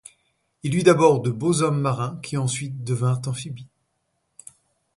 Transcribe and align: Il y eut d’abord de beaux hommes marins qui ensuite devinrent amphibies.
Il 0.63 0.73
y 0.73 0.77
eut 0.77 0.81
d’abord 0.81 1.19
de 1.21 1.29
beaux 1.29 1.61
hommes 1.61 1.79
marins 1.79 2.19
qui 2.23 2.35
ensuite 2.35 2.83
devinrent 2.83 3.21
amphibies. 3.27 3.67